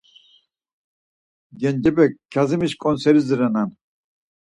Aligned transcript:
Gencepe 1.59 2.05
Kyazimişi 2.31 2.77
ǩonseris 2.81 3.27
renan. 3.39 3.69